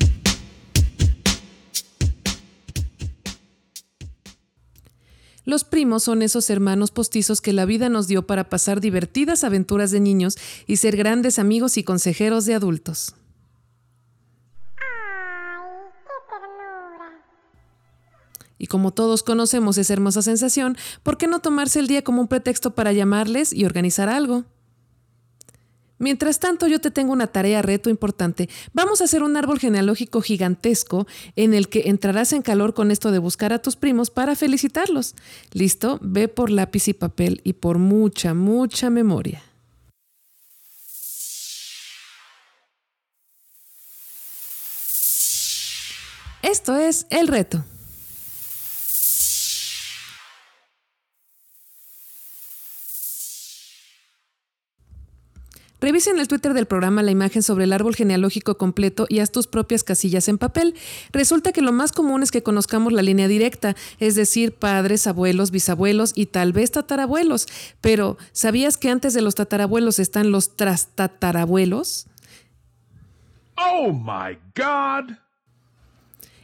Los 5.46 5.62
primos 5.62 6.02
son 6.02 6.22
esos 6.22 6.50
hermanos 6.50 6.90
postizos 6.90 7.40
que 7.40 7.52
la 7.52 7.66
vida 7.66 7.88
nos 7.88 8.08
dio 8.08 8.26
para 8.26 8.48
pasar 8.48 8.80
divertidas 8.80 9.44
aventuras 9.44 9.92
de 9.92 10.00
niños 10.00 10.36
y 10.66 10.78
ser 10.78 10.96
grandes 10.96 11.38
amigos 11.38 11.78
y 11.78 11.84
consejeros 11.84 12.46
de 12.46 12.54
adultos. 12.54 13.14
Y 18.58 18.66
como 18.66 18.92
todos 18.92 19.22
conocemos 19.22 19.78
esa 19.78 19.92
hermosa 19.92 20.20
sensación, 20.20 20.76
¿por 21.04 21.16
qué 21.16 21.28
no 21.28 21.38
tomarse 21.38 21.78
el 21.78 21.86
día 21.86 22.02
como 22.02 22.22
un 22.22 22.28
pretexto 22.28 22.74
para 22.74 22.92
llamarles 22.92 23.52
y 23.52 23.66
organizar 23.66 24.08
algo? 24.08 24.44
Mientras 25.98 26.40
tanto, 26.40 26.66
yo 26.66 26.80
te 26.80 26.90
tengo 26.90 27.12
una 27.12 27.26
tarea 27.26 27.62
reto 27.62 27.88
importante. 27.88 28.48
Vamos 28.72 29.00
a 29.00 29.04
hacer 29.04 29.22
un 29.22 29.36
árbol 29.36 29.58
genealógico 29.58 30.20
gigantesco 30.20 31.06
en 31.36 31.54
el 31.54 31.68
que 31.68 31.88
entrarás 31.88 32.32
en 32.32 32.42
calor 32.42 32.74
con 32.74 32.90
esto 32.90 33.10
de 33.10 33.18
buscar 33.18 33.52
a 33.52 33.60
tus 33.60 33.76
primos 33.76 34.10
para 34.10 34.36
felicitarlos. 34.36 35.14
¿Listo? 35.52 35.98
Ve 36.02 36.28
por 36.28 36.50
lápiz 36.50 36.88
y 36.88 36.92
papel 36.92 37.40
y 37.44 37.54
por 37.54 37.78
mucha, 37.78 38.34
mucha 38.34 38.90
memoria. 38.90 39.42
Esto 46.42 46.76
es 46.76 47.06
el 47.10 47.26
reto. 47.26 47.64
Revisa 55.78 56.10
en 56.10 56.18
el 56.18 56.28
Twitter 56.28 56.54
del 56.54 56.66
programa 56.66 57.02
la 57.02 57.10
imagen 57.10 57.42
sobre 57.42 57.64
el 57.64 57.72
árbol 57.72 57.94
genealógico 57.94 58.56
completo 58.56 59.06
y 59.10 59.18
haz 59.18 59.30
tus 59.30 59.46
propias 59.46 59.84
casillas 59.84 60.28
en 60.28 60.38
papel. 60.38 60.74
Resulta 61.12 61.52
que 61.52 61.60
lo 61.60 61.72
más 61.72 61.92
común 61.92 62.22
es 62.22 62.30
que 62.30 62.42
conozcamos 62.42 62.94
la 62.94 63.02
línea 63.02 63.28
directa, 63.28 63.76
es 63.98 64.14
decir, 64.14 64.52
padres, 64.52 65.06
abuelos, 65.06 65.50
bisabuelos 65.50 66.12
y 66.14 66.26
tal 66.26 66.52
vez 66.52 66.70
tatarabuelos. 66.70 67.46
Pero, 67.82 68.16
¿sabías 68.32 68.78
que 68.78 68.88
antes 68.88 69.12
de 69.12 69.20
los 69.20 69.34
tatarabuelos 69.34 69.98
están 69.98 70.30
los 70.30 70.56
trastatarabuelos? 70.56 72.06
Oh 73.58 73.92
my 73.92 74.38
God! 74.54 75.16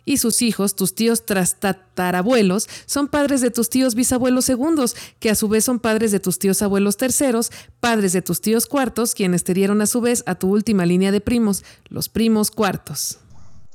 Y 0.04 0.18
sus 0.18 0.42
hijos, 0.42 0.74
tus 0.76 0.94
tíos 0.94 1.26
trastatarabuelos, 1.26 2.68
son 2.86 3.08
padres 3.08 3.40
de 3.40 3.50
tus 3.50 3.68
tíos 3.70 3.94
bisabuelos 3.94 4.44
segundos, 4.44 4.96
que 5.20 5.30
a 5.30 5.34
su 5.34 5.48
vez 5.48 5.64
son 5.64 5.78
padres 5.78 6.12
de 6.12 6.20
tus 6.20 6.38
tíos 6.38 6.62
abuelos 6.62 6.96
terceros, 6.96 7.50
padres 7.80 8.12
de 8.12 8.22
tus 8.22 8.40
tíos 8.40 8.66
cuartos, 8.66 9.14
quienes 9.14 9.44
te 9.44 9.54
dieron 9.54 9.80
a 9.82 9.86
su 9.86 10.00
vez 10.00 10.22
a 10.26 10.34
tu 10.34 10.48
última 10.48 10.86
línea 10.86 11.12
de 11.12 11.20
primos, 11.20 11.64
los 11.88 12.08
primos 12.08 12.50
cuartos. 12.50 13.18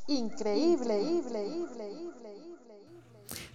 Increíble, 0.07 0.93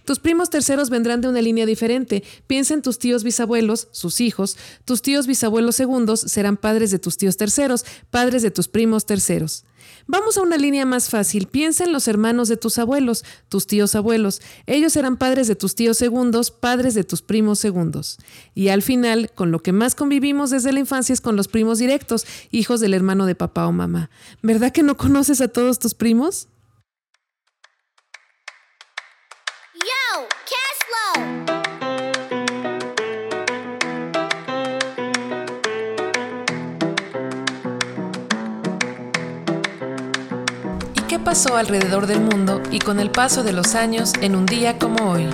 tus 0.05 0.19
primos 0.19 0.49
terceros 0.49 0.89
vendrán 0.89 1.21
de 1.21 1.29
una 1.29 1.41
línea 1.41 1.65
diferente. 1.65 2.23
Piensa 2.45 2.73
en 2.73 2.81
tus 2.81 2.99
tíos 2.99 3.23
bisabuelos, 3.23 3.87
sus 3.91 4.19
hijos. 4.19 4.57
Tus 4.83 5.01
tíos 5.01 5.27
bisabuelos 5.27 5.77
segundos 5.77 6.19
serán 6.19 6.57
padres 6.57 6.91
de 6.91 6.99
tus 6.99 7.15
tíos 7.15 7.37
terceros, 7.37 7.85
padres 8.09 8.41
de 8.41 8.51
tus 8.51 8.67
primos 8.67 9.05
terceros. 9.05 9.63
Vamos 10.05 10.37
a 10.37 10.41
una 10.41 10.57
línea 10.57 10.85
más 10.85 11.09
fácil. 11.09 11.47
Piensa 11.47 11.83
en 11.83 11.93
los 11.93 12.07
hermanos 12.07 12.47
de 12.49 12.57
tus 12.57 12.77
abuelos, 12.77 13.23
tus 13.49 13.67
tíos 13.67 13.95
abuelos. 13.95 14.41
Ellos 14.65 14.93
serán 14.93 15.17
padres 15.17 15.47
de 15.47 15.55
tus 15.55 15.75
tíos 15.75 15.97
segundos, 15.97 16.51
padres 16.51 16.93
de 16.93 17.03
tus 17.03 17.21
primos 17.21 17.59
segundos. 17.59 18.17
Y 18.53 18.67
al 18.67 18.81
final, 18.81 19.31
con 19.33 19.51
lo 19.51 19.59
que 19.59 19.71
más 19.71 19.95
convivimos 19.95 20.49
desde 20.49 20.73
la 20.73 20.79
infancia 20.79 21.13
es 21.13 21.21
con 21.21 21.35
los 21.35 21.47
primos 21.47 21.79
directos, 21.79 22.25
hijos 22.51 22.79
del 22.79 22.93
hermano 22.93 23.25
de 23.25 23.35
papá 23.35 23.67
o 23.67 23.71
mamá. 23.71 24.09
¿Verdad 24.41 24.71
que 24.71 24.83
no 24.83 24.97
conoces 24.97 25.41
a 25.41 25.47
todos 25.47 25.79
tus 25.79 25.93
primos? 25.93 26.47
Pasó 41.23 41.55
alrededor 41.55 42.05
del 42.05 42.19
mundo 42.19 42.61
y 42.69 42.79
con 42.79 42.99
el 42.99 43.09
paso 43.09 43.43
de 43.43 43.53
los 43.53 43.75
años 43.75 44.11
en 44.21 44.35
un 44.35 44.45
día 44.45 44.77
como 44.77 45.11
hoy. 45.11 45.27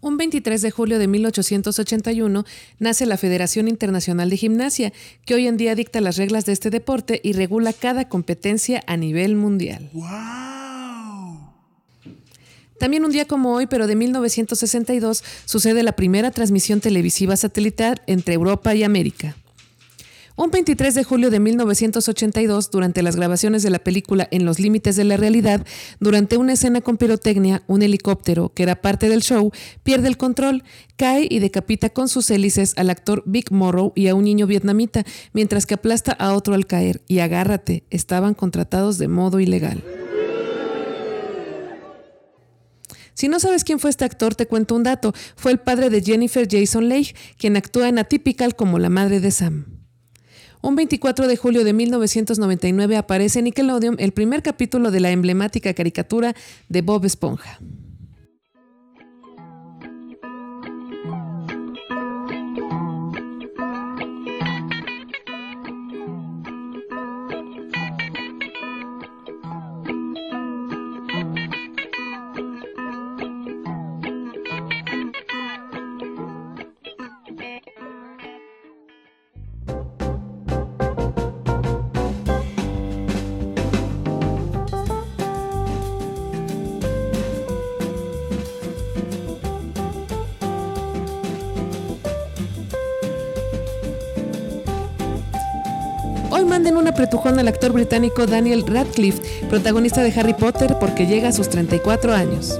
Un 0.00 0.16
23 0.16 0.62
de 0.62 0.70
julio 0.70 0.98
de 0.98 1.08
1881 1.08 2.44
nace 2.78 3.06
la 3.06 3.16
Federación 3.16 3.68
Internacional 3.68 4.30
de 4.30 4.36
Gimnasia, 4.36 4.92
que 5.26 5.34
hoy 5.34 5.46
en 5.46 5.56
día 5.56 5.74
dicta 5.74 6.00
las 6.00 6.16
reglas 6.16 6.46
de 6.46 6.52
este 6.52 6.70
deporte 6.70 7.20
y 7.22 7.32
regula 7.32 7.72
cada 7.72 8.08
competencia 8.08 8.82
a 8.86 8.96
nivel 8.96 9.34
mundial. 9.34 9.90
También 12.78 13.04
un 13.04 13.12
día 13.12 13.26
como 13.26 13.54
hoy, 13.54 13.66
pero 13.66 13.86
de 13.86 13.96
1962, 13.96 15.24
sucede 15.44 15.82
la 15.82 15.92
primera 15.92 16.30
transmisión 16.30 16.80
televisiva 16.80 17.36
satelital 17.36 18.02
entre 18.06 18.34
Europa 18.34 18.74
y 18.74 18.84
América. 18.84 19.36
Un 20.38 20.50
23 20.50 20.94
de 20.94 21.02
julio 21.02 21.30
de 21.30 21.40
1982, 21.40 22.70
durante 22.70 23.02
las 23.02 23.16
grabaciones 23.16 23.62
de 23.62 23.70
la 23.70 23.78
película 23.78 24.28
En 24.30 24.44
los 24.44 24.58
Límites 24.58 24.94
de 24.94 25.04
la 25.04 25.16
Realidad, 25.16 25.66
durante 25.98 26.36
una 26.36 26.52
escena 26.52 26.82
con 26.82 26.98
pirotecnia, 26.98 27.62
un 27.68 27.80
helicóptero, 27.80 28.50
que 28.52 28.64
era 28.64 28.82
parte 28.82 29.08
del 29.08 29.22
show, 29.22 29.50
pierde 29.82 30.08
el 30.08 30.18
control, 30.18 30.62
cae 30.96 31.26
y 31.30 31.38
decapita 31.38 31.88
con 31.88 32.08
sus 32.10 32.30
hélices 32.30 32.74
al 32.76 32.90
actor 32.90 33.22
Vic 33.24 33.50
Morrow 33.50 33.94
y 33.96 34.08
a 34.08 34.14
un 34.14 34.24
niño 34.24 34.46
vietnamita, 34.46 35.06
mientras 35.32 35.64
que 35.64 35.72
aplasta 35.72 36.12
a 36.12 36.34
otro 36.34 36.52
al 36.52 36.66
caer. 36.66 37.00
Y 37.08 37.20
agárrate, 37.20 37.84
estaban 37.88 38.34
contratados 38.34 38.98
de 38.98 39.08
modo 39.08 39.40
ilegal. 39.40 39.82
Si 43.16 43.28
no 43.28 43.40
sabes 43.40 43.64
quién 43.64 43.78
fue 43.78 43.88
este 43.88 44.04
actor, 44.04 44.34
te 44.34 44.46
cuento 44.46 44.74
un 44.74 44.82
dato. 44.82 45.14
Fue 45.36 45.50
el 45.50 45.58
padre 45.58 45.88
de 45.88 46.02
Jennifer 46.02 46.46
Jason 46.48 46.90
Leigh, 46.90 47.14
quien 47.38 47.56
actúa 47.56 47.88
en 47.88 47.98
Atypical 47.98 48.54
como 48.54 48.78
la 48.78 48.90
madre 48.90 49.20
de 49.20 49.30
Sam. 49.30 49.64
Un 50.60 50.76
24 50.76 51.26
de 51.26 51.36
julio 51.38 51.64
de 51.64 51.72
1999 51.72 52.96
aparece 52.98 53.38
en 53.38 53.46
Nickelodeon 53.46 53.96
el 54.00 54.12
primer 54.12 54.42
capítulo 54.42 54.90
de 54.90 55.00
la 55.00 55.12
emblemática 55.12 55.72
caricatura 55.72 56.36
de 56.68 56.82
Bob 56.82 57.06
Esponja. 57.06 57.58
Manden 96.46 96.76
un 96.76 96.88
apretujón 96.88 97.38
al 97.38 97.48
actor 97.48 97.72
británico 97.72 98.26
Daniel 98.26 98.64
Radcliffe, 98.66 99.46
protagonista 99.48 100.02
de 100.02 100.12
Harry 100.18 100.34
Potter, 100.34 100.76
porque 100.80 101.06
llega 101.06 101.28
a 101.28 101.32
sus 101.32 101.48
34 101.48 102.14
años. 102.14 102.58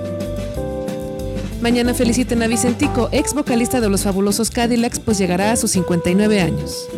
Mañana 1.62 1.94
feliciten 1.94 2.42
a 2.42 2.46
Vicentico, 2.46 3.08
ex 3.12 3.34
vocalista 3.34 3.80
de 3.80 3.88
los 3.88 4.02
fabulosos 4.02 4.50
Cadillacs, 4.50 5.00
pues 5.00 5.18
llegará 5.18 5.52
a 5.52 5.56
sus 5.56 5.70
59 5.72 6.40
años. 6.40 6.88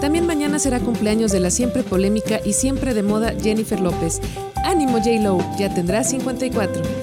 También 0.00 0.26
mañana 0.26 0.58
será 0.58 0.80
cumpleaños 0.80 1.32
de 1.32 1.40
la 1.40 1.50
siempre 1.50 1.82
polémica 1.82 2.40
y 2.44 2.52
siempre 2.52 2.92
de 2.92 3.02
moda 3.02 3.34
Jennifer 3.40 3.80
López. 3.80 4.20
Ánimo 4.64 4.98
J-Lo, 4.98 5.38
ya 5.58 5.72
tendrá 5.72 6.04
54. 6.04 7.01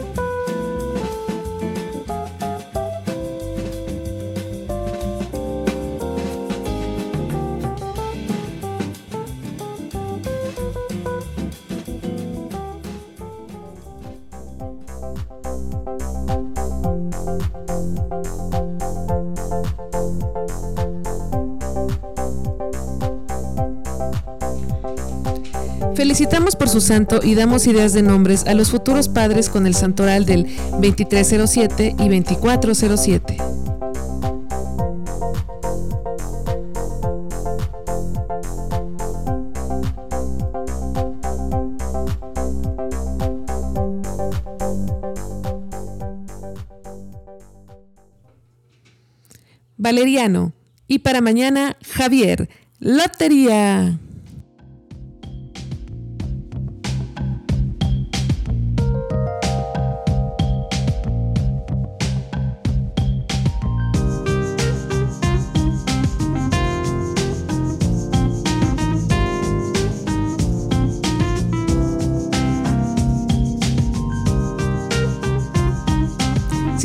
Felicitamos 26.00 26.56
por 26.56 26.70
su 26.70 26.80
santo 26.80 27.20
y 27.22 27.36
damos 27.36 27.68
ideas 27.68 27.92
de 27.92 28.02
nombres 28.02 28.46
a 28.46 28.54
los 28.54 28.72
futuros 28.72 29.10
padres 29.10 29.50
con 29.50 29.68
el 29.68 29.76
santoral 29.76 30.26
del 30.26 30.46
2307 30.72 31.98
y 32.00 32.08
2407. 32.08 33.38
Valeriano. 49.76 50.54
Y 50.88 51.00
para 51.00 51.20
mañana, 51.20 51.76
Javier. 51.84 52.48
Lotería. 52.80 54.00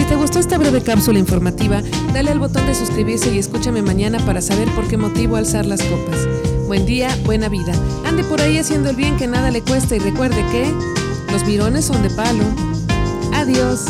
Si 0.05 0.11
te 0.11 0.17
gustó 0.17 0.39
esta 0.39 0.59
breve 0.59 0.83
cápsula 0.83 1.19
informativa, 1.19 1.81
dale 2.13 2.31
al 2.31 2.39
botón 2.39 2.67
de 2.67 2.75
suscribirse 2.75 3.35
y 3.35 3.39
escúchame 3.39 3.81
mañana 3.81 4.19
para 4.27 4.43
saber 4.43 4.69
por 4.75 4.87
qué 4.87 4.99
motivo 4.99 5.37
alzar 5.37 5.65
las 5.65 5.83
copas. 5.83 6.29
Buen 6.67 6.85
día, 6.85 7.09
buena 7.25 7.49
vida. 7.49 7.73
Ande 8.05 8.23
por 8.25 8.39
ahí 8.43 8.59
haciendo 8.59 8.91
el 8.91 8.97
bien 8.97 9.17
que 9.17 9.27
nada 9.27 9.51
le 9.51 9.63
cuesta 9.63 9.97
y 9.97 10.01
recuerde 10.01 10.45
que 10.53 10.71
los 11.33 11.47
mirones 11.47 11.87
son 11.87 12.03
de 12.03 12.11
palo. 12.11 12.45
Adiós. 13.33 13.87